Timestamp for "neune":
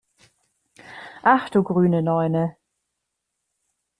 2.01-2.57